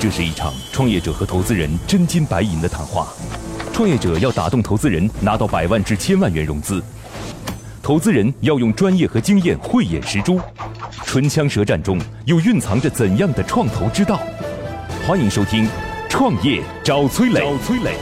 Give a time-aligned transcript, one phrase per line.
[0.00, 3.08] 这是一场创业者和投资人真金白银的谈话。
[3.70, 6.80] 创业者要打动投资人，拿到百万至千万元融资；
[7.82, 10.40] 投资人要用专业和经验慧眼识珠。
[11.04, 14.18] 唇枪舌战中，又蕴藏着怎样的创投之道？
[15.06, 15.66] 欢迎收听
[16.08, 17.40] 《创业找崔磊》。
[17.42, 17.94] 找崔磊。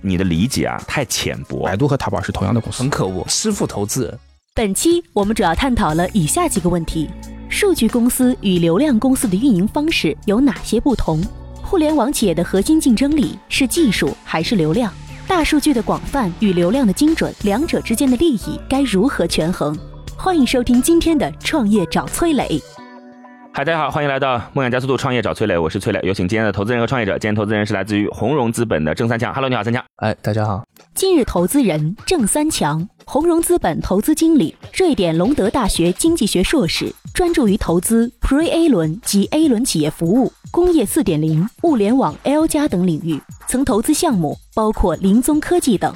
[0.00, 1.66] 你的理解啊，太浅薄。
[1.66, 4.18] 百度和淘宝是同样的公司，很可恶，师傅投资。
[4.54, 7.10] 本期我们主要探讨了以下几个问题。
[7.50, 11.20] 数据公司与流量公司的运营方式有哪些不同？
[11.62, 14.92] 互联网企业的核心竞争力是技术还是流量？
[15.26, 19.76] 大数据的广泛与流量的精准，两者之间的利益该如何权衡？
[20.16, 22.60] 欢迎收听今天的创业找崔磊。
[23.52, 27.12] 嗨，大家好，欢迎来到梦想加速度创业找崔磊，我是崔磊，有请今天的投资人和创业者。
[27.12, 29.32] 今天投资人是来自于红融资本的郑三强。
[29.32, 29.82] Hello，你好，三强。
[29.96, 30.67] 哎，大家好。
[31.00, 36.92] 今日投资人郑三强，红融资本投资经理，瑞典隆德大学经济学硕士。
[37.14, 45.94] 专注于投资 Pre-A 轮及 A 轮企业服务、工业四点零、物联网 L 加等领域，曾投资项目包括林宗科技等。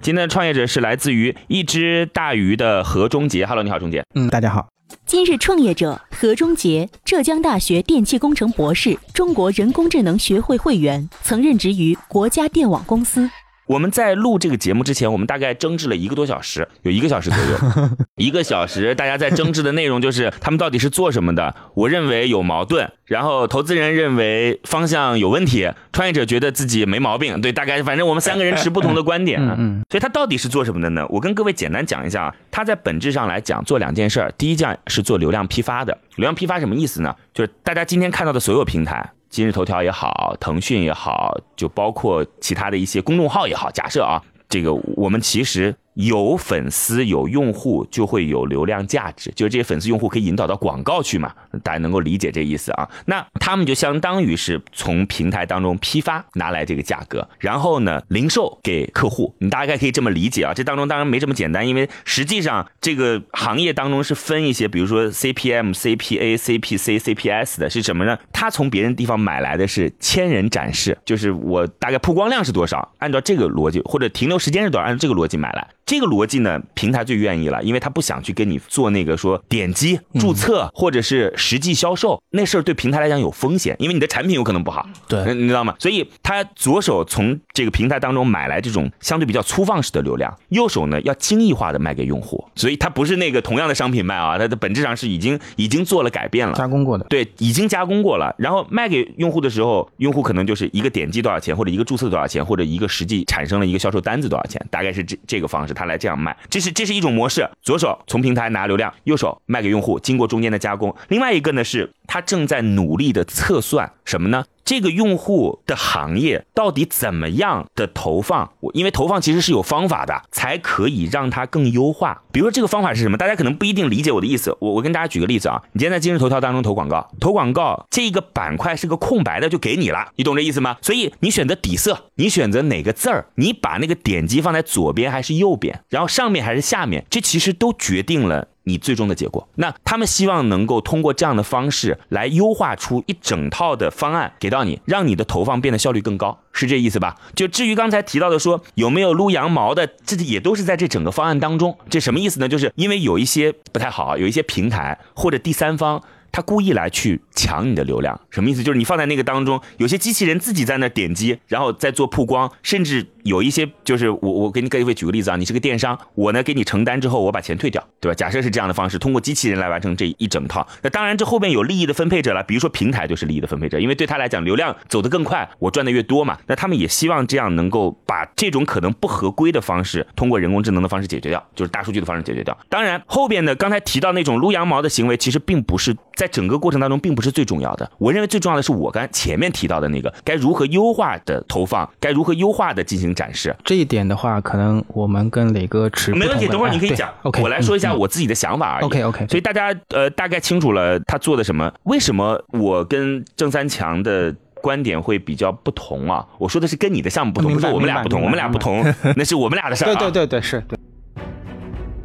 [0.00, 3.44] 今天的创业者是来自于一只大鱼的何忠杰。
[3.44, 4.04] Hello，你好，忠杰。
[4.14, 4.68] 嗯，大家好。
[5.04, 13.28] 今日创业者何忠杰，浙江大学电气工程博士，中国人工智能学会会员，曾任职于国家电网公司。
[13.66, 21.54] 我们在录这个节目之前，我们大概争执了一个多小时，有一个小时左右， 一个小时，大家在争执的内容就是他们到底是做什么的。
[21.74, 27.40] 我认为有矛盾，然后投资人认为方向有问题，创业者觉得自己没毛病。
[27.40, 29.40] 对，大概反正我们三个人持不同的观点。
[29.40, 31.04] 嗯，所以他到底是做什么的呢？
[31.08, 35.92] 我跟各位简单讲一下啊，他在本质上来讲做两件事儿，第一件是做流量批发的。
[36.14, 37.14] 流量批发什么意思呢？
[37.34, 39.10] 就是大家今天看到的所有平台。
[39.28, 45.74] 今日头条也好，腾讯也好，就包括其他的一些公众号也好，假设啊，这个我们其实。
[45.96, 52.86] 有粉丝有用户就会有流量价值，就是这些粉丝用户可以引导到广告去嘛，大家能够理解这意思啊？
[53.06, 60.52] 那他们就相当于是从平台当中批发拿来这个价格，然后呢零售给客户，你大概可以这么理解啊。
[60.52, 68.18] 这当中当然没这么简单，因为实际上这个行业当中是分一些，比如说 CPM、CPA、CPC、CPS 的是什么呢？
[68.32, 75.66] 他从别人地方买来的是千人展示，就是我大概曝光量是多少，按照这个逻辑或者停留时间是多少，按照这个逻辑买来。
[75.86, 85.76] 这个逻辑呢，平台最愿意了，因为他不想去跟你做那个说点击注册或者是实际销售那事儿，对平台来讲有风险，因为你的产品有可能不好，对，你知道吗？
[85.78, 105.75] 所以他左手从这个平台当中买来这种相对比较粗放式的流量，右手呢要精益化的卖给用户，所以它不是那个同样的商品卖啊，它的本质上是已经已经做了改变了，加工过的，对，已经加工过了，然后卖给用户的时候，用户可能就是一个点击多少钱，或者一个注册多少钱，或者一个实际产生了一个销售单子多少钱，大概是这这个方式。
[105.76, 107.48] 他来这样卖，这是这是一种模式。
[107.62, 110.96] 左手从平台拿流量，右手卖给用户，经过中间的加工。
[111.08, 114.44] 另外一个呢，是他正在努力的测算什么呢？
[114.66, 118.50] 这个用户的行业到底怎么样的投放？
[118.58, 122.20] 我因为投放其实是有方法的，才可以让它更优化。
[122.32, 123.16] 比如说这个方法是什么？
[123.16, 124.56] 大家可能不一定理解我的意思。
[124.60, 130.76] 我我跟大家举个例子啊，你今天在今日头条当中投广告，投广告这个板块是个空白的，就给你了，你懂这意思吗？
[130.82, 138.48] 所以你选择底色，你选择哪个字儿，你把那个点击放在左边还是右边，然后上面还是下面，这其实都决定了。
[138.68, 147.14] 你最终的结果，那他们希望能够通过这样的方式来优化出一整套的方案给到你，让你的投放变得效率更高，是这意思吧？
[147.36, 151.78] 就至于刚才提到的说有没有撸羊毛的，这也都是在这整个方案当中。
[151.88, 152.48] 这什么意思呢？
[152.48, 156.02] 就是因为有一些不太好，有一些平台或者第三方。
[156.32, 158.62] 他故意来去抢你的流量，什么意思？
[158.62, 168.14] 就是你放在那个当中，有些机器人自己在那点击，然后再做曝光，甚至有一些就是我我给你各位举个例子啊，你是个电商，我呢给你承单之后，我把钱退掉，对吧？
[168.14, 170.66] 假设是这样的方式，通过机器人来完成这一整套。
[170.82, 176.36] 那当然，这后边有利益的分配者了，比如说平台就是利益的分配者，因为对他来讲，流量走得更快，我赚的越多嘛。
[176.46, 182.56] 那他们也希望这样能够把这种可能不合规的方式，通过人工智能的方式解决掉，就是大数据的方式解决掉。
[182.68, 186.96] 当然，后边呢，刚才提到那种撸羊毛的行为，其实并不是在整个过程当中。
[187.06, 193.56] 并不是最重要的，我认为最重要的是我刚前面提到的那个该如何优化的投放，该如何优化的进行展示。
[193.64, 196.46] 这一点的话，可能我们跟磊哥持没问题。
[196.46, 198.84] 等会儿你可以讲，OK，我来说一下我自己的想法而已。
[198.84, 204.32] OK OK，所以大家呃大概清楚了他做的什么，为什么我跟郑三强的
[204.62, 206.24] 观点会比较不同啊？
[206.38, 208.84] 我说的是跟你的项目不同，不是我们俩不同，我们俩不同，
[209.16, 209.94] 那是我们俩的事儿。
[209.96, 210.78] 对对对对，是对。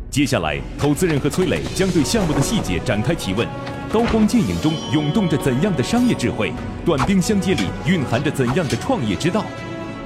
[0.10, 3.48] 接下来，投资人和崔磊将对项目的细节展开提问。
[3.94, 6.52] 刀光剑影中涌动着怎样的商业智慧？
[6.86, 9.44] 短兵相接里蕴含着怎样的创业之道？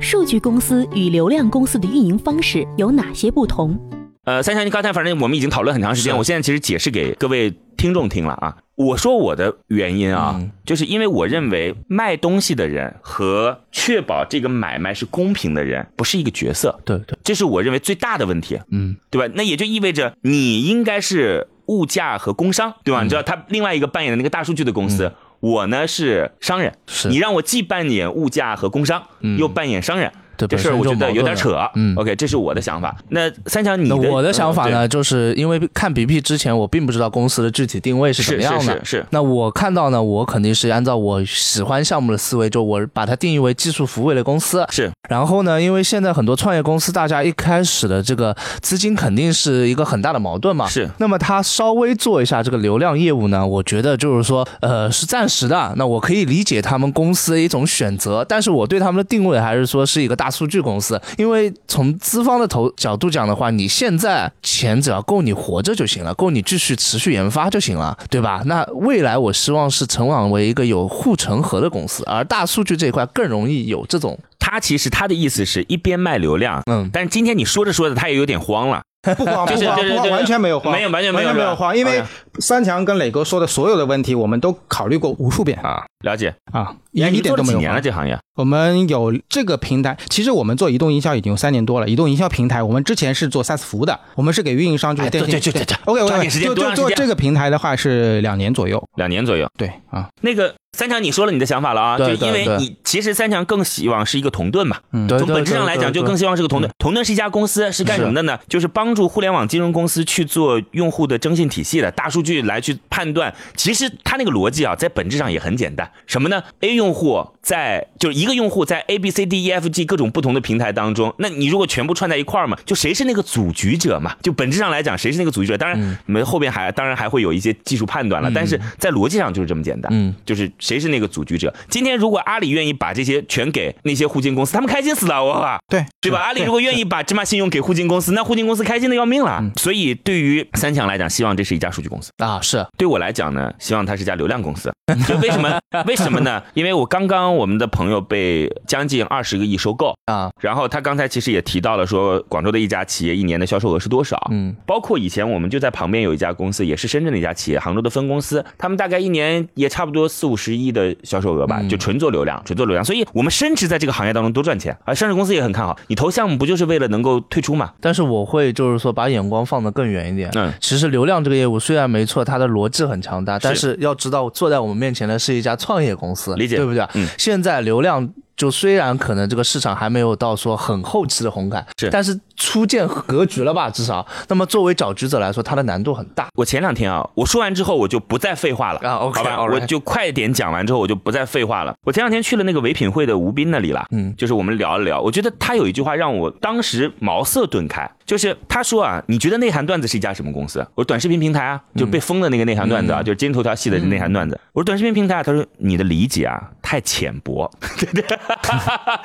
[0.00, 3.76] 数据公司与流量公司的运营方式有哪些不同？
[4.24, 8.56] 呃，三强，你刚才反正我们已经讨论很长时间，我现在其实解释给各位听众听了啊。
[8.76, 19.32] 我说我的原因啊，就是因为我认为卖东西的人和确保这个买卖是公平的人不是一个角色，对对，这是我认为最大的问题，嗯，对吧？
[19.34, 23.02] 那也就意味着你应该是物价和工商，对吧？
[23.02, 29.02] 你知道他另外一个扮演的那个大数据的公司，我呢是商人，是你让我既扮演物价和工商，
[29.38, 30.12] 又扮演商人。
[30.46, 32.96] 这事儿我觉得有点扯，嗯，OK，这是我的想法。
[33.08, 38.84] 那三强，你的我的想法呢，就是因为看 BP 之前，我并不知道公司的具体定位是什么样的。
[38.84, 39.06] 是是。
[39.10, 44.64] 那我看到呢，我肯定是按照我喜欢项目的思维，就我把它定义为技术服务类公司。
[44.70, 44.90] 是。
[45.08, 50.66] 然后呢，因为现在很多创业公司，大家一开始的这个资金肯定是一个很大的矛盾嘛。
[50.68, 50.88] 是。
[50.98, 55.72] 那么他稍微做一下这个流量业务呢，我觉得就是说，呃，是暂时的。
[55.76, 61.00] 那我可以理解他们公司的一种选择，但是我对他们的定位还是说是一个大数据公司。
[61.16, 68.42] 因为从资方的头角度讲的话，你现在钱只要够你活着就行了，够你继续持续研发就行了，对吧？
[68.46, 74.18] 那未来我希望是成长为一个有护城河的公司，而大数据这一块更容易有这种。
[74.38, 78.80] 他其实他的意思是一边卖流量，嗯，但是今天你说着说着他也有点慌了。
[79.14, 82.02] 不慌不慌不慌，完全没有慌，没有完全没有没有慌，因为
[82.38, 87.58] 三强跟磊哥说的所有的问题，我们都考虑过无数遍啊，了解啊，一一点都没有。
[87.58, 88.18] 几年了这行业？
[88.36, 91.88] 我们有这个平台，其实我们做移动营销已经有三年多了。
[91.88, 100.54] 移动营销平台，我们之前是做 SaaS 服务的，我们是给运营商就是对对对对，OK OK，就就做这个平台的话是两年左右，两年左右，对啊，那个。
[100.78, 101.98] 三强，你说了你的想法了啊？
[101.98, 104.76] 就因为你其实三强更希望是一个同盾嘛。
[105.08, 106.70] 从本质上来讲，就更希望是个同盾。
[106.78, 108.38] 同盾是一家公司，是干什么的呢？
[108.48, 113.34] 就是帮助互联网金融公司去做用户的征信体系的大数据来去判断。
[113.56, 115.90] 其实它那个逻辑啊，在本质上也很简单。
[116.06, 124.14] 什么呢？A 用户在就是一个用户在 A B C D E F G 各种不同的平台当中，那你如果全部串在一块儿嘛，就谁是那个组局者嘛？
[124.22, 125.58] 就本质上来讲，谁是那个组局者？
[125.58, 129.90] 当然，我们后边还当然还会有一些技术判断了，但是在逻辑上就是这么简单。
[129.92, 131.52] 嗯，就是谁是那个组局者。
[131.70, 135.58] 今天如果阿里愿意把这些全给那些互金公司，他们开心死了，我靠！
[135.68, 136.20] 对对吧？
[136.20, 139.42] 阿里如果愿意把芝麻信用给互金公司，那互金公司开心的要命了。
[139.56, 142.38] 所以对于三强来讲，希望这是一家数据公司啊。
[142.42, 144.70] 是对我来讲呢，希望它是家流量公司。
[145.06, 145.58] 就为什么？
[145.86, 146.42] 为什么呢？
[146.54, 154.18] 因为我刚刚我们的朋友被将近二十个亿收购啊，然后他刚才其实也提到了说，广州的一家企业一年的销售额是多少？
[154.30, 162.84] 嗯，包括以前我们就在旁边有一家公司，也是深圳的一家企业，杭州的分公司，他们大概一年也差不多四五十亿的销售额吧，就纯做流量，纯做流量。
[162.84, 165.78] 所以我们深知在这个行业当中多赚钱，而上市公司也很看好。
[165.88, 167.72] 你投项目不就是为了能够退出嘛？
[167.80, 170.30] 但是我会就是说把眼光放得更远一点。
[170.34, 176.86] 嗯，其实流量这个业务虽然没错，它的逻辑很强大，但是要知道坐在我们面前的是一家创业公司，理解对不对？
[176.94, 178.08] 嗯，现在流量。
[178.38, 183.68] 就虽然可能这个市场还没有到说很后期的红海，是，但是初见格局了吧？
[183.68, 186.28] 至少，那么作为找职者来说，它的难度很大。
[186.34, 191.74] 我前两天啊，我说完之后我就不再废话了啊，OK，好吧，我就快点讲完之后我就不再废话了。
[191.84, 200.60] 我前两天去了那个唯品会的吴斌那里了，嗯，就是我们聊了聊，我觉得他有一句话让我当时茅塞顿开，就是他说啊，你觉得内涵段子是一家什么公司？
[200.76, 204.40] 我说短视频平台啊，就被封的那个内涵段子啊，就是今日头条系的内涵段子。
[204.52, 208.18] 我说短视频平台啊，他说你的理解啊太浅薄，对对。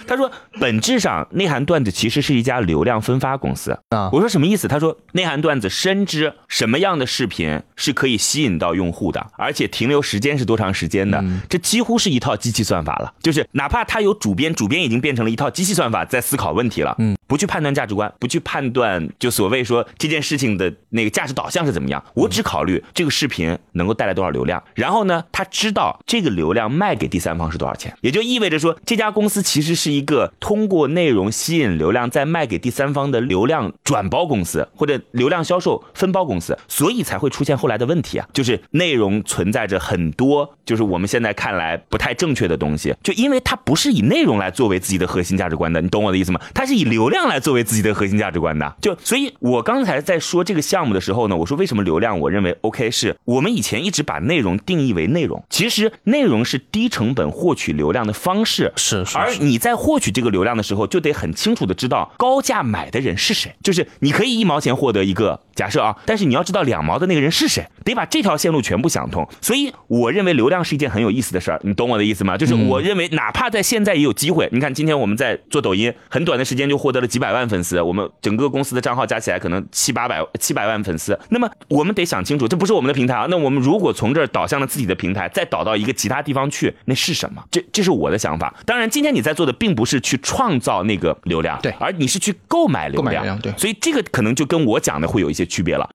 [0.07, 0.29] 他说，
[0.59, 4.09] 本质上内涵段子其实是一家流量分发公司啊。
[4.11, 4.67] 我说什么意思？
[4.67, 13.13] 他说内涵段子深知什么样的视频是可以吸引到用户的，而且停留时间是多长时间的，这几乎是一套机器算法了。
[13.21, 16.93] 就是哪怕他有主编，主编已经变成了一套机器算法在思考问题了。
[16.99, 24.61] 嗯，不去判断价值观，不去判断就所谓说这件事情的那个价值导向是怎么样，我只考虑这个视频能够带来多少流量。
[24.75, 29.93] 然后呢，他知道这个流量卖给第三方是多少钱，也就意味着说这家公司其实是。
[29.93, 46.41] 一个通过内容吸引流量再卖给第三方的流量转包公司或者流量销售分包公司，所以才会出现后来的问题啊，就是内容存在着很多就是我们现在看来不太正确的东西，就因为它不是以内容来作为自己的核心价值观的，你懂我的意思吗？
[46.53, 59.73] 它是以流量来作为自己的核心价值观的，就所以，我刚才在说这个项目的时候呢，我说为什么流量我认为 OK，是我们以前一直把内容定义为内容，其实内容是低成本获取流量的方式，是，而你在。
[59.83, 69.27] 获取这个流量的时候，就得很清楚的知道高价买的人是谁，就是你可以一毛钱获得一个假设啊，但是你要知道两毛的那个人是谁，得把这条线路全部想通。
[69.41, 72.37] 所以我认为流量是一件很有意思的事儿，你懂我的意思吗？
[72.37, 81.19] 就是我认为哪怕在现在也有机会，你看今天我们在做抖音，很短的时间就获得了几百万粉丝，我们整个公司的账号加起来可能七八百七百万粉丝。
[81.29, 83.27] 那么我们得想清楚，这不是我们的平台啊。
[83.29, 87.43] 那我们如果从这儿导向了自己的平台，再导到一个其他地方去，那是什么？
[87.51, 88.53] 这这是我的想法。
[88.65, 95.89] 当然，今天你在做的并不是去创造那个流量，对而你是去购买流购买流量对所以这个可能就跟我讲的会有一些区别了。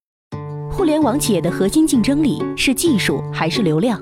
[0.71, 4.01] 互联网企业的核心竞争力是技术还是流量？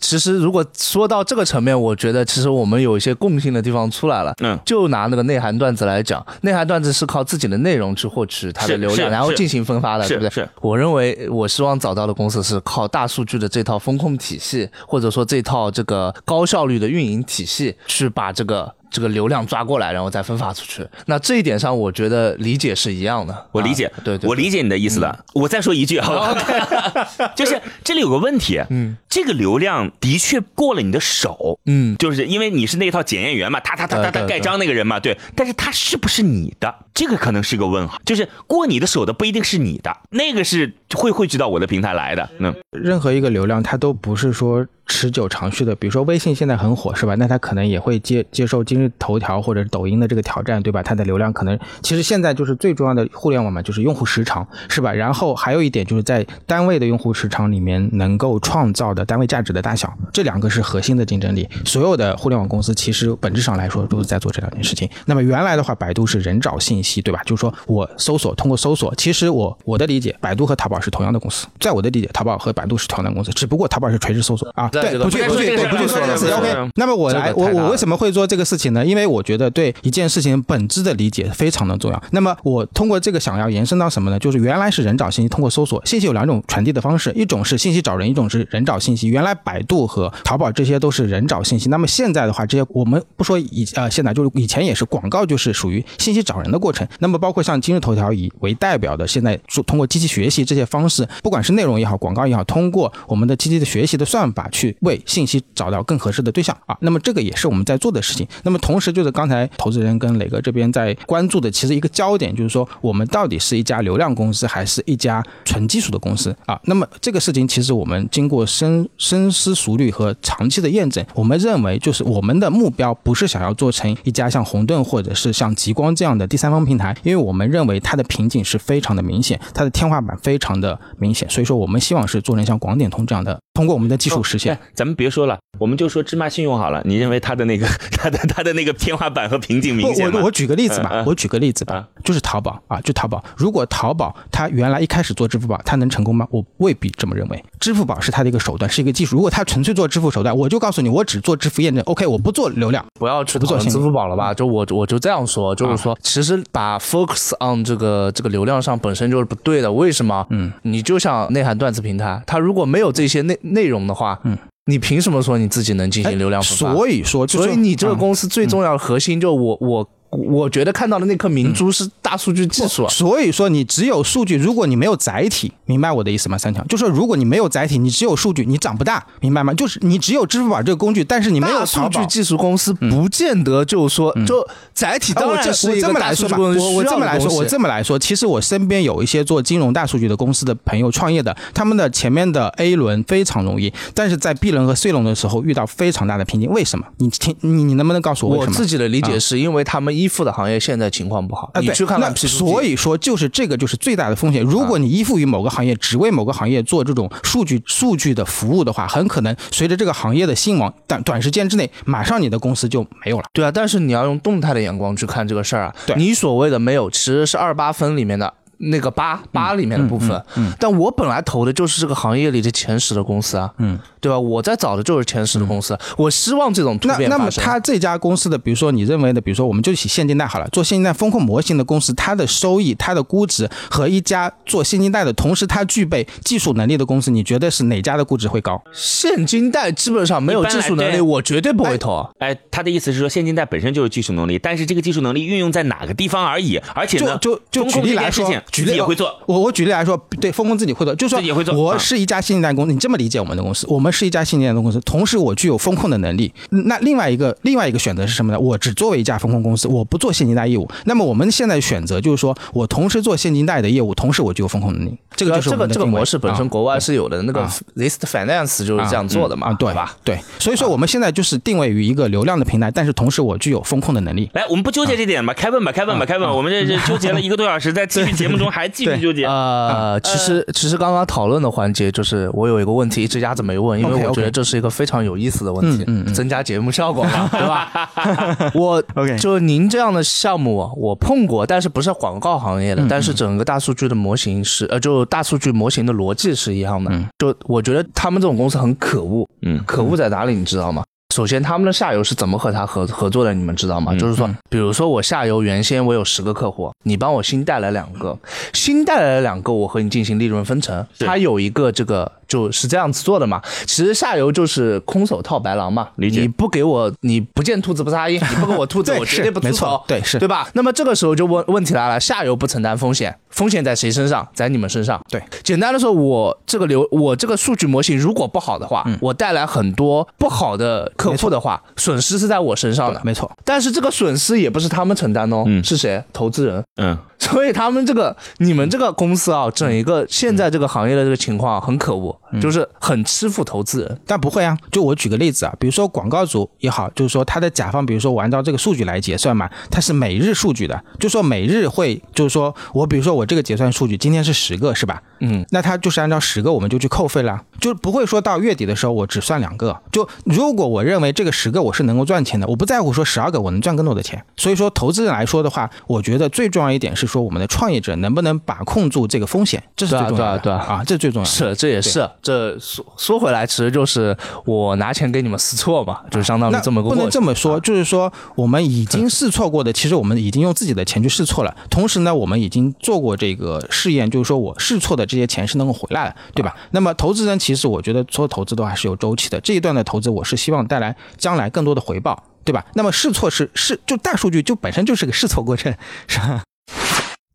[0.00, 4.32] 其实如果说到这个层面，我觉得其实我们有一些共性的地方出来了。
[4.40, 10.30] 嗯就拿那个内涵段子来讲，内涵段子是靠自己的内容去获取它的流量，然后进行分发的，是对不对？
[10.30, 20.86] 是我认为我希望找到的公司是靠大数据的这套风控体系，或者说这套这个高效率的运营体系，去把这个这个流量抓过来，然后再分发出去。
[21.06, 23.46] 那这一点上，我觉得理解是一样的。
[23.52, 25.24] 我理解，啊对对，我理解你的意思了。
[25.34, 45.74] 我再说一句 好吧，就是这里有个问题，嗯，这个流量的确过了你的手，嗯，就是因为你是那套检验员嘛，他他他他他盖章那个人嘛，对，但是他是不是你的，这个可能是个问号，就是过你的手的不一定是你的，那个是会汇聚到我的平台来的，嗯，任何一个流量，它都不是说持久长续的。
[45.76, 47.14] 比如说微信现在很火，是吧？
[47.14, 50.82] 那它可能也会接接受今日头条或者抖音的这个挑战，对吧？
[50.82, 54.92] 它的流量可能其实现在就是最重要的互联网嘛，就是用户时长，是吧？
[54.92, 61.48] 然后还有一点就是在单位的用户时长里面能够创造的单位价值的大小，这两个是核心的竞争力。
[61.64, 64.88] 所有的互联网公司其实本质上来说都是在做这两件事情。
[65.04, 67.20] 那么原来的话，百度是人找信息，对吧？
[67.24, 74.70] 就是说我搜索通过搜索，其实我我的理解，百度和淘宝是同样的公司，在我的理解，淘宝和百度是同样的公司，只不过淘宝是垂直搜索啊。
[74.82, 76.70] 对，不去不不去不去说这个事嗯 OK 嗯。
[76.76, 78.84] 那么我来，我我为什么会做这个事情呢？
[78.84, 82.02] 因为我觉得对一件事情本质的理解非常的重要。
[82.12, 84.18] 那么我通过这个想要延伸到什么呢？
[84.18, 89.08] 就是原来是人找信息，通过搜索，信息有两种传递的方式，一种是信息找人，一种是人找信息。
[89.08, 96.86] 原来百度和淘宝这些都是人找信息，那么现在的话，这些我们不说以呃现在就是以前也是广告，就是属于信息找人的过程。
[96.98, 106.76] 那么包括像今日头条以为代表的，现在说通过机器学习这些方式，不管是内容也好，广告也好，通过我们的机器的学习的算法去为信息找到更合适的对象啊。
[106.80, 108.26] 那么这个也是我们在做的事情。
[108.42, 116.58] 那么同时就是刚才投资人跟磊哥这边在关注的，其实一个焦点就是说，我们到底是一家流量公司还是一家纯技术的公司啊？
[116.64, 134.57] 那么这个事情其实我们经过深深思熟虑和长期的验证，我们认为就是我们的目标不是想要做成一家像红盾或者是像极光这样的第三方平台，因为我们认为它的瓶颈是非常的明显，它的天花板非常的明显，所以说我们希望是做成像广点通这样的，通过我们的技术实现。
[134.58, 136.80] 哎咱们别说了，我们就说芝麻信用好了。
[136.84, 137.66] 你认为它的那个
[137.98, 140.30] 它的它的那个天花板和瓶颈明显吗我我？
[140.30, 143.22] 举个例子吧，我举个例子吧，啊就是淘宝啊，就淘宝。
[143.36, 146.26] 如果淘宝它原来一开始做支付宝，它能成功吗？
[146.30, 147.44] 我未必这么认为。
[147.58, 149.16] 支付宝是它的一个手段，是一个技术。
[149.16, 152.84] 如果它纯粹做支付手段，我就告诉你，我只做支付验证，OK，我不做流量。
[152.98, 154.32] 不要去不做支付宝了吧？
[154.32, 159.72] 就我我就这样说，就是说，其实把 focus on 这个这个流量上本身就是不对的。
[159.72, 160.24] 为什么？
[160.30, 164.36] 嗯，你就像内涵段子平台，它如果没有这些内内容的话，嗯，
[164.68, 166.74] 你凭什么说你自己能进行流量分发？
[166.74, 172.88] 所以说，所以你这个嗯公司最重要的核心，就我我我觉得看到的那颗明珠是大数据技术啊。
[172.88, 176.38] 所以说，你只有数据，如果你没有载体，明白我的意思吗？
[176.38, 179.52] 三强就是说，如果你没有载体，你只有数据，你长不大，明白吗？
[179.52, 181.88] 就是你只有支付宝这个工具，但是你没有数。
[181.90, 196.50] 据技术公司不见得就是说，就载体当然是一个这么来说吧，大数据公司我我这么来说，我这么来说，其实我身边有一些做金融大数据的公司的朋友创业的，他们的前面的 A 轮非常容易，但是在 B 轮和 C 轮的时候遇到非常大的瓶颈。
[196.50, 196.86] 为什么？
[196.98, 198.52] 你听，你你能不能告诉我为什么？
[198.52, 204.42] 我自己的理解啊是因为他们依附的行业现在情况不好，啊，对，你去看看那 P 所以说，就是这个就是最大的风险。
[204.42, 213.24] 如果你依附于某个行业，只为某个行业做这种数据数据的服务的话，很可能随着这个行业的兴亡，短短时间之内，马上你的公司就没有了。
[213.32, 215.74] 对啊，但是你要用动态的眼光去看这个事儿啊。
[215.86, 218.32] 对你所谓的没有，其实是二八分里面的。
[218.58, 224.18] 那个八八里面的部分，嗯，但我本来投的就是这个行业里的前十的公司啊，嗯，对吧？
[224.18, 227.30] 我在找的就是前十的公司，我希望这种突那那么。
[227.38, 238.60] 他这家公司的，比如说你认为的，比如说我们就起现金贷好了，做现金贷风控模型的公司，它的收益、它的估值和一家做现金贷的同时它具备技术能力的公司，你觉得是哪家的估值会高？
[238.72, 242.08] 现金贷基本上没有技术能力，我绝对不会投。
[242.18, 246.60] 哎，他的意思是说，现金贷本身就是技术能力，但是这个技术能力运用在哪个地方而已。
[246.74, 249.14] 而且呢，就就就举例来说举例也会做。
[249.26, 256.32] 我我举例来说，对，风控自己会做，就是说也会做啊我是一家信贷公司，你这么理解我们的公司，我们是一家信贷公司，同时我具有风控的能力。
[256.50, 258.38] 那另外一个另外一个选择是什么呢？
[258.38, 260.68] 我只作为一家风控公司，我不做现金贷业务。
[260.84, 264.96] 那么我们现在选择就是说我同时做现金贷的业务，同时我具有风控能力。
[265.14, 269.96] 这个就是这个这个我们的定位模式本身啊国外是有的，那个啊 List Finance 就是这样做的嘛，啊，对吧？？
[270.04, 274.30] 对，所以说我们现在就是定位于一个流量的平台，但是同时我具有风控的能力。
[274.32, 276.28] 来，我们不纠结这点吧，开问吧，开问吧，开问。
[276.28, 279.24] 我们这这纠结了一个多小时，在继续节目中还继续纠结。
[279.26, 287.90] 呃，其实其实刚刚讨论的环节就是我有一个问题一直压着没问，因为我觉得这是一个非常有意思的问题，嗯嗯嗯增加节目效果嘛，对吧？
[288.54, 296.90] 我 OK 就您这样的项目啊我碰过，但是不是广告行业的，但是整个大数据的模型是呃，就大数据模型的逻辑是一样的。
[297.18, 300.82] 就我觉得他们这种公司很可恶，嗯可恶在哪里你知道吗？
[301.14, 303.32] 首先，他们的下游是怎么和他合合作的？
[303.32, 303.94] 你们知道吗？
[303.96, 308.16] 就是说，比如说我下游原先我有十个客户，你帮我新带来两个，
[308.52, 310.86] 新带来了两个，我和你进行利润分成。
[310.98, 313.40] 它有一个这个就是这样子做的嘛。
[313.66, 320.46] 其实下游就是空手套白狼嘛，理解你不给我，你不见兔子不撒鹰， 你不给我兔子，我绝对不出手，对是对吧？
[320.52, 324.28] 那么这个时候就问问题来了，下游不承担风险，风险在谁身上？
[324.34, 325.00] 在你们身上。
[325.08, 333.00] 对，简单的说，我这个流，我这个数据模型如果不好的话，嗯我带来很多不好的客户的话，损失是在我身上的。
[333.04, 336.02] 没错，但是这个损失也不是他们承担哦，嗯是谁？
[336.12, 336.62] 投资人。
[336.76, 336.98] 嗯，
[337.28, 344.00] 所以他们这个你们这个公司啊，整一个现在这个行业的这个情况啊很可恶，就是很吃负投资人。
[344.06, 344.56] 但不会啊。
[344.70, 355.02] 就我举个例子啊，比如说广告主也好，就是说他的甲方，比如说我按照这个数据来结算嘛，它是每日数据的，就说每日会，就是说我比如说我这个结算数据今天是十个是吧？
[355.20, 359.76] 嗯，那他就是按照十个我们就去扣费了，就不会说到月底的时候我只算两个。
[359.90, 364.24] 就如果我认为这个十个我是能够赚钱的，我不在乎说十二个我能赚更多的钱。
[364.36, 371.30] 所以说投资人来说的话，我觉得最重要一点是说我们的创业者能不能把控住这个风险，这是最重要的对啊对啊，这是最重要的。
[371.30, 377.08] 是，这也是这说说回来，其实就是我拿钱给你们试错嘛，就相当于这么个不能。
[377.10, 381.56] 这么说，就是说我们已经试错过的，其实我们已经用自己的钱去试错了。
[381.70, 386.54] 同时呢，我们已经做过这个试验，就是说我试错的这些钱是能够回来的，对吧？
[386.72, 392.22] 那么投资人其实我觉得所有投资都还是有周期的，这一段的投资我是希望带来将来更多的回报。
[392.44, 392.64] 对吧？
[392.72, 395.70] 那么试错是是就大数据就本身就是个试错过程，
[396.06, 396.42] 是吧？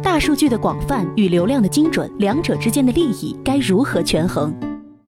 [0.00, 4.54] 大数据的广泛与流量的精准，两者之间的利益该如何权衡？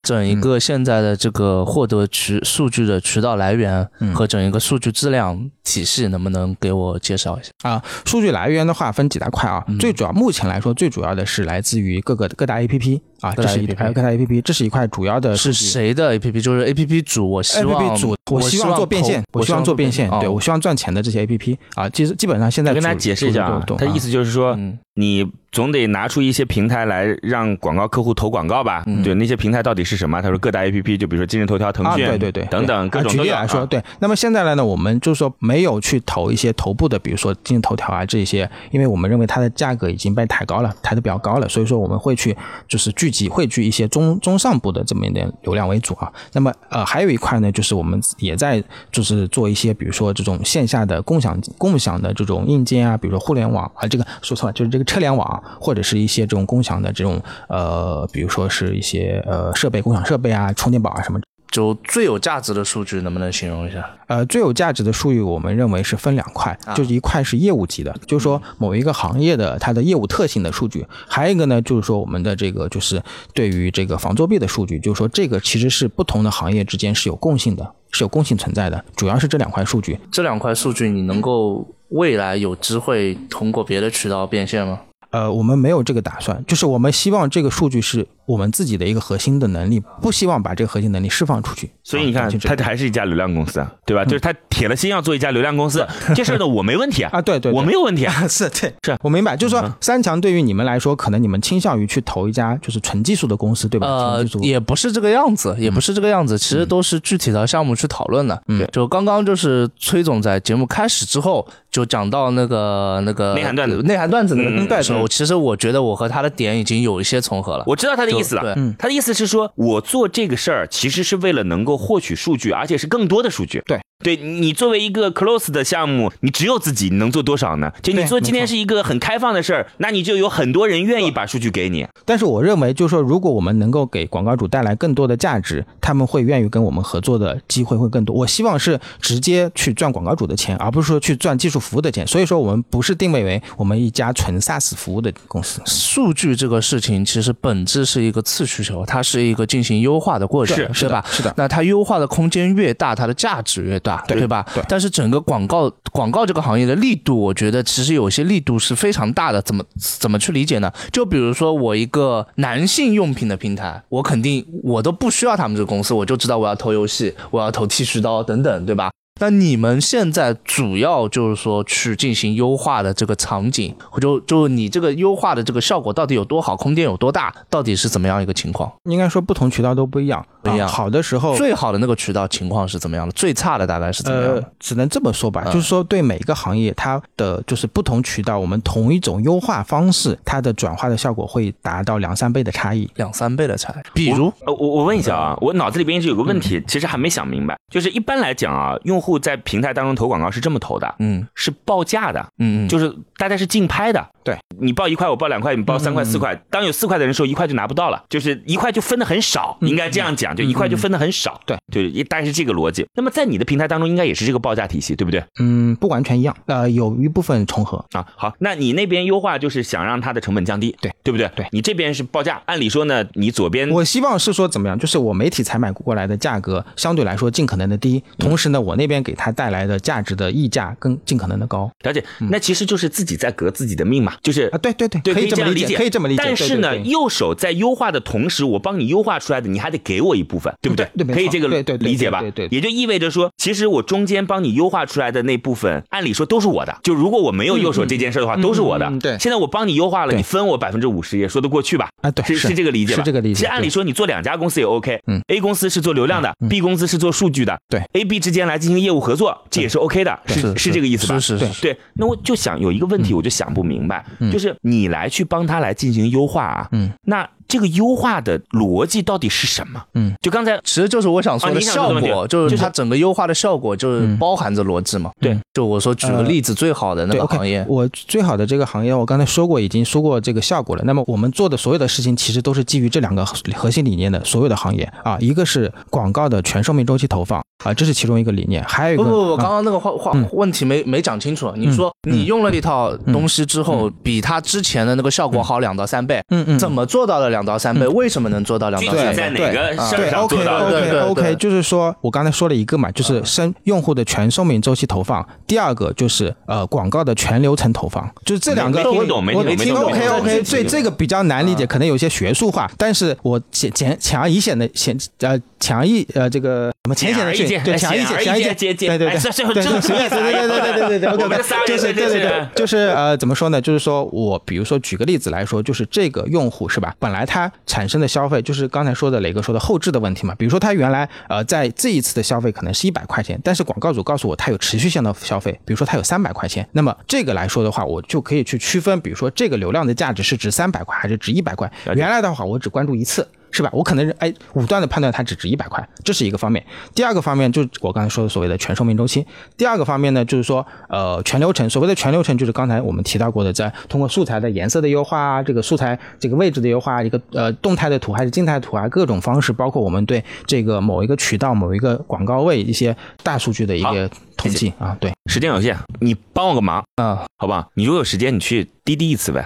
[0.03, 7.51] 整一个现在的这个获得渠数据的渠道来源嗯和整一个数据质量体系，能不能给我介绍一下？
[7.69, 16.41] 啊，数据来源的话分几大块啊，嗯最主要目前来说最主要的是来自于各个各大 APP 啊，这是一有各大 APP，这是一块主要的是谁的 APP？
[16.41, 28.83] 就是 APP 主，我希望 APP 主，我希望做变现，我希望做变现，对哦我希望赚钱的这些 APP 啊，其实基本上现在跟大家解释一下啊，他意思就是说，嗯你总得拿出一些平台来让广告客户投广告吧？
[28.87, 30.21] 嗯对，那些平台到底是什么？
[30.21, 33.83] 他说各大 APP，就比如说今日头条、腾啊，讯，对对对，等等各种都有举例来说，啊对。
[34.01, 42.37] 那么现在来呢，我们就是说没有去投一些头部的，比如说今日头条啊这些，因为我们认为它的价格已经被抬高了，抬得比较高了，所以说我们会去
[42.69, 46.13] 就是聚集汇聚一些中中上部的这么一点流量为主啊。
[46.33, 61.21] 那么呃，还有一块呢，就是我们也在就是做一些，比如说这种线下的共享共享的这种硬件啊，比如说互联网啊，这个说错了，就是这个车联网，或者是一些这种共享的这种呃，比如说是一些呃设备共享设备啊，充电宝啊什么。
[61.51, 63.85] 就最有价值的数据，能不能形容一下？
[64.07, 73.03] 呃，最有价值的数据，我们认为是分两块，啊就是一块是业务级的，就是说某一个行业的它的业务特性的数据，还有一个呢，就是说我们的这个就是
[73.35, 79.99] 对于这个防作弊的数据，就是说这个其实是不同的行业之间是有共性的，是有共性存在的，主要是这两块数据。
[80.13, 84.81] 这两块数据，你能够未来有机会通过别的渠道变现吗？
[85.11, 91.71] 呃，我们没有这个打算，就是我们希望这个数据是我们自己的一个核心的能力，不希望把这个核心能力释放出去。
[91.83, 94.05] 所以你看，它还是一家流量公司啊，对吧？
[94.05, 97.11] 就是他铁了心要做一家流量公司， 这事儿呢，我没问题啊。
[97.13, 98.29] 啊，对对，我没有问题啊。
[98.29, 99.37] 是对，是我明白。
[99.37, 103.87] 就是说，三强对于你们来说，可能你们倾向于去投一家就是纯技术的公司，对吧？
[103.89, 108.41] 呃，也不是这个样子，也不是这个样子，其实都是具体的项目去讨论的。
[108.47, 117.65] 嗯，就刚刚就是崔总在节目开始之后就讲到那个那个内涵段子，内涵段子那个段子，其实我觉得我和他的点已经有一些重合了。
[117.67, 123.63] 我知道他的意思了，对，他的意思是说我做这个事儿其实是为了能够获取数据，而且是更多的数据。
[123.67, 123.81] 对。
[124.03, 127.71] 对你作为一个 close 的项目，你只有自己你能做多少呢？
[127.83, 131.87] 就你做今天是一个很开放的事儿，那你就有很多人愿意把数据给你。
[132.05, 138.15] 但是我认为，就是说，如果我们能够给广告主带来更多的价值，他们会愿意跟我们合作的机会会更多。
[138.17, 142.07] 我希望是直接去赚广告主的钱，而不是说去赚技术服务的钱。
[142.07, 145.61] 所以说，我们不是定位为我们一家纯 SaaS 服务的公司。
[145.67, 151.05] 数据这个事情其实本质是一个次需求，它是一个进行优化的过程，是吧？
[151.11, 151.33] 是的。
[151.37, 154.45] 那它优化的空间越大，它的价值越大，对吧？
[154.55, 154.63] 对。
[154.69, 159.41] 但是整个广告广告这个行业的力度，我觉得其实有些力度是非常大的。
[159.43, 160.73] 怎么怎么去理解呢？
[160.93, 168.91] 就比如说我一个男性用品的平台，我肯定我都不需要他们这个公司，我就知道我要投游戏，我要投剃须刀等等，对吧？
[169.21, 178.73] 那你们现在主要就是说去进行优化的这个场景，就就你这个优化的这个效果到底有多好，空间有多大，到底是怎么样一个情况？
[178.85, 180.67] 应该说不同渠道都不一样，不一样。
[180.67, 183.13] 好的时候，最好的那个渠道情况是怎么样的？
[183.13, 184.53] 最差的大概是怎么样的？
[184.59, 193.77] 只能这么说吧，就是说对每一个行业，它的就是不同渠道，我们同一种优化方式，它的转化的效果会达到两三倍的差异，两三倍的差异。
[193.93, 199.10] 比如，呃，我我问一下啊，我脑子里边一直有个问题，其实还没想明白，就是一般来讲啊，用户。
[199.19, 212.87] 在平台当中投广告是这么投的，嗯，是报价的，嗯嗯，就是大家是竞拍的，对你报一块，我报两块，你报三块四块，当有四块的人时候，一块就拿不到了，就是一块就分的很少，应该这样讲，就一块就分的很少，对，就大概是这个逻辑。
[212.95, 215.23] 那么在你的平台当中，应该也是这个报价体系，对不对？
[215.39, 218.07] 嗯，不完全一样，呃，有一部分重合啊。
[218.17, 221.31] 好，那你那边优化就是想让它的成本降低，对，对不对？
[221.37, 229.79] 对你这边是报价，按理说呢，你左边我希望是说怎么样，就是我媒体采买过来的价格相对来说尽可能的低，同时呢，我那边给他带来的。
[229.81, 236.23] 价值的溢价更尽可能的高，了解，那其实就是自己在革自己的命嘛，就是啊，对对对，可以这么理解，可以这么理解。
[236.23, 240.87] 但是呢，右手在优化的同时，我帮你优化出来的，你还得给我一部分，对不对？
[240.97, 242.21] 对，可以这个理解吧？
[242.21, 246.79] 对对，也就意味着说，其实我中间帮你优化出来的那部分，按理说都是我的。
[246.83, 248.93] 就如果我没有右手这件事的话，都是我的。
[249.01, 251.89] 对，现在我帮你优化了，你分我百分之五十也说得过去吧？
[252.03, 253.35] 啊，对，是是这个理解，是这个理解。
[253.35, 260.57] 其实按理说你做两家公司也 OK，嗯，A 公司是做流量的，B 公司是做数据的，对，A、B 之间来进行业务合作，这也是 OK 的，是。
[260.57, 261.19] 是这个意思吧？
[261.19, 261.77] 是是是，对。
[261.95, 267.29] 那我就想有一个问题，我就想不明白，就是你来去帮他来进行优化啊，嗯，那。
[267.51, 269.83] 这个优化的逻辑到底是什么？
[269.95, 275.11] 嗯，就刚才其实就是我想说的效果，就是它整个优化的效果就是包含着逻辑嘛。
[275.21, 280.83] 对，就我说举个例子，最好的那个行业，我最好的这个行业，我刚才说过，已经说过这个效果了。
[280.87, 284.25] 那么我们做的所有的事情，其实都是基于这两个核心理念的。
[284.25, 284.91] 所有的行业。
[285.03, 288.63] 啊，一个是广告的全寿命周期投放啊，这是其中一个理念。
[288.65, 291.53] 还有一个不不不，刚刚那个话话问题没没讲清楚。
[291.57, 297.87] 你说你用了一套东西之后，比它之前的那个效果好两到三倍，嗯嗯，怎么做到了两到三倍？
[297.87, 298.31] 为什么？
[298.31, 300.71] 能做到两到三在哪个事儿上做到？
[300.71, 305.27] 对对 OK，就是说我刚才说了一个嘛，就是生用户的全寿命周期投放。
[305.49, 323.61] 第二个就是呃广告的全流程投放，就是这两个我懂没我听 OK OK，所以这个比较难理解，可能有些学术化，但是我简简浅而易显的显呃浅而易呃这个什么浅显的去对浅而易简浅而易简对对对对对对对对对对对对对，OK，就是对对对，就是呃怎么说呢？
[323.61, 326.95] 就是说我比如说举个例子来说，就是这个用户是吧？
[326.99, 328.91] 本来它产生的消费就是刚才。
[329.01, 341.73] 说的磊哥说的后置的问题嘛，比如说他原来呃在这一次的消费可能是一百块钱，但是广告主告诉我他有持续性的消费，比如说他有三百块钱，那么这个来说的话，我就可以去区分，比如说这个流量的价值是值三百块还是值一百块。
[341.95, 343.27] 原来的话我只关注一次。
[343.51, 343.71] 是吧？
[343.73, 346.65] 我可能哎武断的判断它只值一百块，这是一个方面。
[346.95, 349.27] 第二个方面就是我刚才说的所谓的全寿命周期。
[349.57, 351.69] 第二个方面呢，就是说呃全流程。
[351.69, 364.97] 所谓的全流程就是刚才我们提到过的，在通过素材的颜色的优化啊，这个素材这个位置的优化，一个呃动态的图还是静态图啊，各种方式，包括我们对这个某一个渠道、某一个广告位一些大数据的一个统计啊。
[365.01, 367.69] 对，时间有限，你帮我个忙啊，好吧？
[367.75, 369.45] 你如果有时间，你去滴滴一次呗。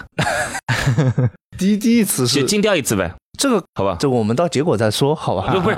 [1.57, 3.15] 滴滴一次是尽调一次呗。
[3.37, 3.97] 这个好吧？
[3.99, 5.53] 这我们到结果再说，好吧？
[5.53, 5.77] 不不是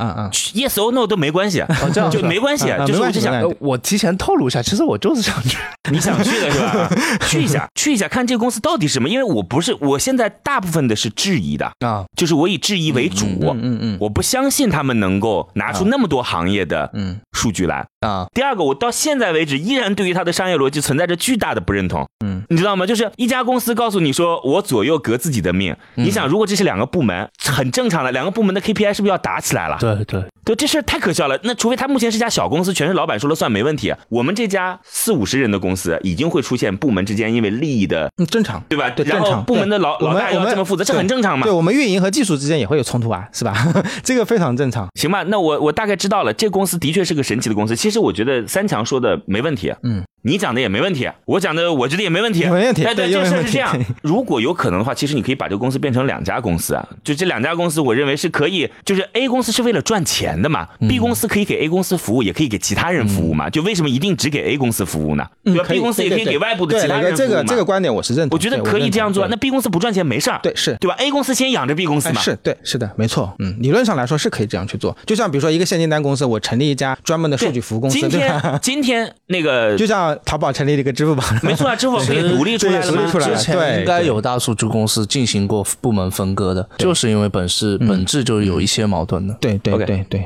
[0.54, 5.56] yes or no 都没关系，这样就没关系啊，就是我就想我提前透露一下，其实我就是想去。
[5.90, 6.90] 你想去的是吧？
[7.28, 9.08] 去一下，去一下，看这个公司到底是什么。
[9.08, 13.24] 因为我不是，我现在大部分的是质疑的，啊，就是我以质疑为主。
[13.26, 17.86] 嗯嗯嗯我不相信他们能够拿出那么多行业的嗯数据来。
[18.00, 22.06] 啊，第二个，我到现在为止依然对于它的商业逻辑存在着巨大的不认同。
[22.24, 22.84] 嗯，你知道吗？
[22.86, 29.76] 就是一家公司告诉你说我左右革自己的命，你想，如果这是两个部门，很正常的，两个部门的 KPI 是不是要打起来了？
[29.80, 31.36] 对对，对，这事儿太可笑了。
[31.42, 33.92] 那除非他目前是家小公司，全是老板说了算，没问题。
[34.08, 38.62] 我们这家四五十人的公司，已经会出现部门之间因为利益的，嗯，正常。
[38.68, 38.88] 对吧？
[38.90, 39.44] 对，然后正常。
[39.44, 41.52] 部门的老老大要这么负责，这很正常嘛对，。
[41.52, 43.52] 我们运营和技术之间也会有冲突啊，是吧？
[44.04, 44.86] 这个非常正常。
[44.94, 47.74] 行吧，那我我大概知道了，这公司的确是个神奇的公司。
[47.74, 65.26] 其实我觉得三强说的没问题，嗯，你讲的也没问题，我讲的我觉得也没问题，没问题哎对，这事儿是这样，如果有可能的话，其实你可以把这个公司变成两家公司啊，就这两家公司，我认为是可以，就是 A 公司是为了赚钱的嘛、b 嗯公司可以给 A 公司服务，也可以给其他人服务嘛，就为什么一定只给 A 公司服务呢？
[65.44, 67.28] 对？B 公司也可以给外部的其他人服务嘛。
[67.28, 68.36] 这个这个观点我是认同。
[68.36, 69.26] 我觉得可以这样做。
[69.28, 70.76] 那 B 公司不赚钱没事儿，对对是。
[70.80, 74.96] 对吧？A 公司先养着 B 公司哎，嘛，是对，是的，没错，嗯，理论上来说是可以这样去做。
[75.06, 78.08] 就像比如说一个现金单公司，我成立一家专门的数据服务公司，今？
[78.08, 83.10] 天 今天那个就像淘宝成立了一个支付宝，没错啊，支付宝可以独立出来了吗对独立？
[83.12, 89.36] 出来了之前对应该有大数据公司进行过部门分割的，就是因为本是本质就有一些矛盾的。
[89.40, 90.25] 对对对对。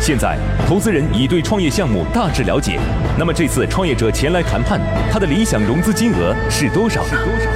[0.00, 2.80] 现在，投资人已对创业项目大致了解。
[3.18, 4.80] 那么这次创业者前来谈判，
[5.12, 7.04] 他的理想融资金额是多少？
[7.04, 7.50] 是多少？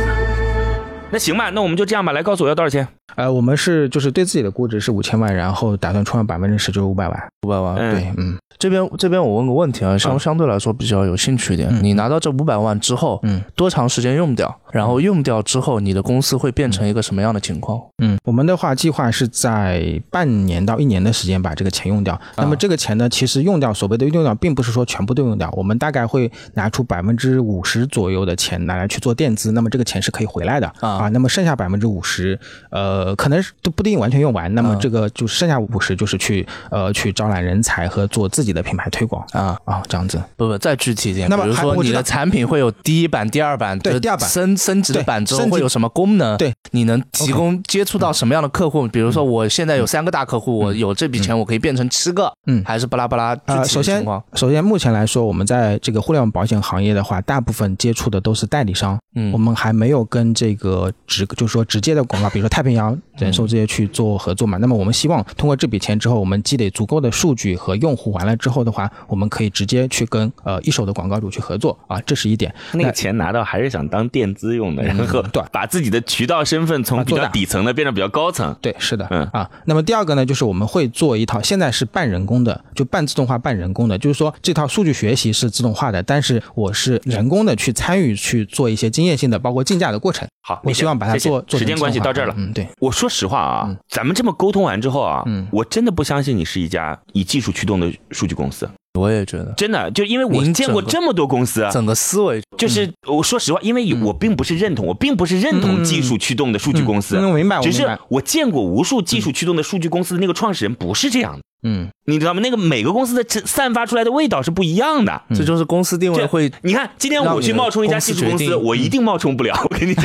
[1.10, 2.86] 那行吧，那我们就这样吧，来告诉我要多少钱？
[3.16, 7.28] 呃，我们是就是对自己的估值是五千万，然后打算创百分之十，就是五百万。
[7.46, 10.18] 五百万，嗯对，嗯这边这边我问个问题啊，相嗯。
[10.18, 11.68] 相对来说比较有兴趣一点。
[11.70, 11.82] 嗯。
[11.82, 13.42] 你拿到这五百万之后，嗯。
[13.54, 14.54] 多长时间用掉？
[14.72, 17.80] 然后用掉之后，你的公司会变成一个什么样的情况？
[17.98, 22.20] 嗯，我们的话计划是在半年到一年的时间把这个钱用掉。
[22.36, 30.66] 那么这个钱呢，其实用掉所谓的用掉，并不是说全部都用掉，我们大概会拿出百分之五十左右的钱拿来去做垫资，那么这个钱是可以回来的。
[30.80, 31.08] 啊。
[31.10, 32.36] 那么剩下百分之五十，
[32.70, 34.78] 呃，可能是都不一定完全用完，那么啊。
[34.80, 39.24] 这个就剩下五十就是去呃去招揽人才和做自己的品牌推广。
[39.32, 39.58] 啊。
[39.64, 40.22] 啊，这样子。
[40.36, 44.28] 不不，再具体一点，那么比如说你的产品会有第一版、第二版，对第二版。
[44.28, 46.36] 升升级的版之后会有什么功能？
[46.36, 48.86] 对，你能提供接触到什么样的客户？
[48.88, 52.62] 比如说我现在有三个大客户，我有这笔钱，我可以变成七个，嗯。
[52.64, 59.32] 还是巴拉巴拉具体呃，的首先情况？，首先目前来说，我们在这个互联网保险行业的话，大部分接触的都是代理商，嗯。
[59.32, 64.58] 我们还没有跟这个直，就是说直接的广告，比如说太平洋人寿这些去做合作嘛。
[64.58, 72.54] 那么我们希望通过这笔钱之后，我们积累足够的数据和用户，完了之后的话，我们可以直接去跟呃一手的广告主去合作啊，这是一点。
[72.72, 78.54] 那个钱拿到还是想当垫资用的， 然后对把自己的渠道身份从比较底层的变成比较高层。
[78.60, 90.26] 对，是的，嗯啊，那么第二个呢，就是我们会做一套，现在是半人工的，就半自动化、半人工的，就是说这套数据学习是自动化的，但是我是人工的去参与去做一些经验性的，包括竞价的过程。
[90.46, 92.34] 好，我希望把它做做时间关系到这儿了。
[92.36, 99.52] 嗯，对，我说实话啊，嗯咱们这么沟通完之后啊，嗯我真的不相信你是一家以技术驱动的数据公司，我也觉得。
[99.56, 101.70] 真的，就因为我见过这么多公司，啊。
[101.70, 102.42] 整个思维。
[102.56, 112.40] 就是我说实话，因为我并不是认同，我并不是认同技术驱动的数据公司，明白，我只是，我见过无数技术驱动的数据公司的那个创始人不是这样的，嗯，你知道吗？
[112.40, 115.20] 那个每个公司的这散发出来的味道是不一样的。
[115.34, 119.58] 这就是公司定位这会你看，今天我去冒充一家技术公司，我一定冒充不了。
[119.68, 120.04] 我跟你讲，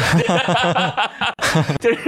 [1.80, 2.00] 就是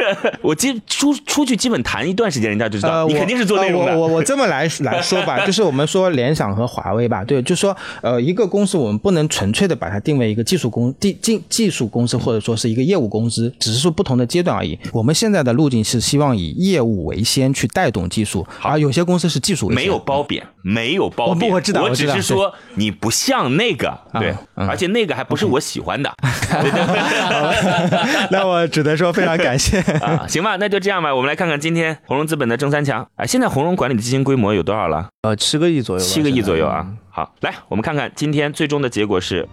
[0.41, 3.91] 我基出出去基本谈一段时间，人家就知道呃，你肯定是做内容的。
[3.91, 14.77] 呃我我我这么来来说吧， 就是我们说联想和华为吧，对，就说呃，一个公司我们不能纯粹的把它定为一个技术公技技技术公司，或者说是一个业务公司，只是说不同的阶段而已。
[14.91, 19.83] 我们现在的路径是希望以业务为先去带动技术，而有些公司是技术为先。
[19.83, 24.67] 没有褒贬，没有褒贬，我不我知道我只是说你不像那个，对，嗯。
[24.67, 26.11] 而且那个还不是我喜欢的。
[28.31, 29.79] 那我只能说非常感谢。
[30.01, 30.25] 啊。
[30.27, 33.25] 行吧，那就这样吧，我们来看看今天红荣资本的正三强啊。
[33.25, 35.09] 现在红荣管理的基金规模有多少了？
[35.23, 36.87] 呃七个亿左右吧，七个亿左右啊。
[37.09, 39.47] 好，来我们看看今天最终的结果是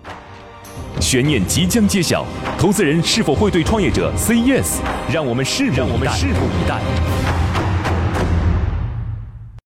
[1.01, 2.25] 悬念即将揭晓，
[2.59, 4.79] 投资人是否会对创业者 say yes？
[5.13, 6.81] 让我们拭目让我们拭目以待。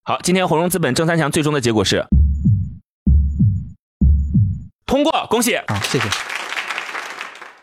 [0.05, 2.05] 好，今天红荣资本正三强最终的结果是
[4.85, 6.32] 通过，恭喜，啊，谢谢。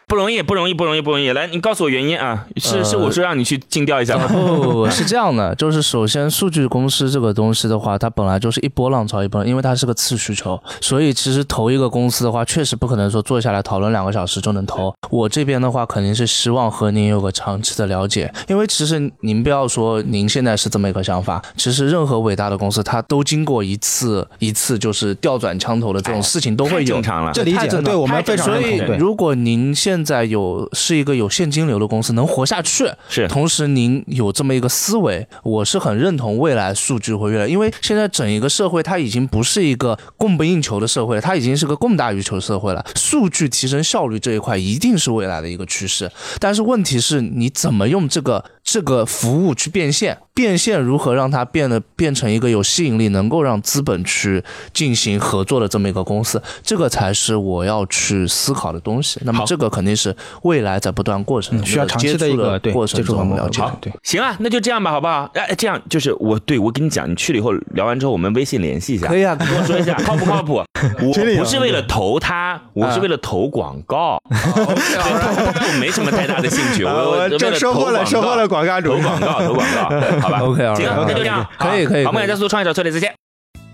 [0.09, 1.31] 不容易，不容易，不容易，不容易。
[1.33, 2.47] 来，你告诉我原因啊？
[2.57, 4.25] 是是，我说让你去尽调一下吗？
[4.27, 14.91] 不 不不，是这样的，就是首先数据公司这个东西的话，它本来就是一波浪潮一波，因为它是个次需求，所以其实投一个公司的话，确实不可能说坐下来讨论两个小时就能投。
[15.11, 26.95] 我这边的话，肯定是希望和您有个长期的了解，因为其实您不要说您现在是这么一个想法，其实任何伟大的公司，它都经过一次一次就是调转枪头的这种事情都会有。
[26.95, 33.27] 正常了，这理解对我们非常所以如果您现在有是一个有现金流的公司，能活下去，是。
[33.27, 42.85] 同时您有这么一个思维，我是很认同未来数据会越来，因为现在整一个社会它已经不是一个供不应求的社会，它已经是个供大于求社会了。
[42.95, 50.17] 数据提升效率这一块一定是未来的一个趋势，但是问题是你怎么用这个这个服务去变现？
[50.31, 59.19] 变现如何让它变得变成一个有吸引力，能够让资本去进行合作的这么一个公司，这个才是我要去思考的东西。
[59.25, 63.61] 那么这个肯定是未来在不断过程需要长期的一个对过程中了解。
[63.61, 65.29] 好对，行啊，那就这样吧，好不好？
[65.33, 70.63] 哎，这样就是我对我跟你讲，你去了以后聊完之后，我们微信联系一下，可以啊，跟我说一下靠不靠谱。
[71.03, 76.85] 我不是为了投他，我是为了投广告，我没什么太大的兴趣。
[76.85, 83.13] 我这收获了收获了广告主投广告，投广告，好吧 OK，OK，行，OK，那就这样，可以可以可以梦想加速创业者策略再见。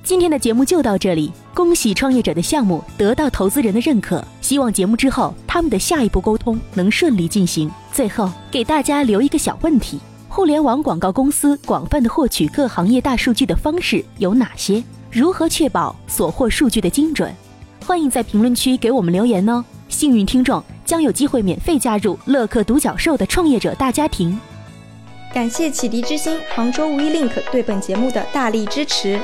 [0.03, 7.71] 今天的节目就到这里，恭喜创业者的项目得到投资人的认可，希望节目之后他们的下一步沟通能顺利进行。
[7.91, 14.83] 最后给大家留一个小问题：互联网广告公司广泛的获取各行业大数据的方式有哪些？
[15.11, 17.33] 如何确保所获数据的精准？
[17.85, 19.63] 欢迎在评论区给我们留言哦！
[19.89, 24.37] 幸运听众将有机会免费加入乐客独角兽的创业者大家庭。
[25.31, 29.19] 感谢启迪之星、杭州无一 link 对本节目的大力支持。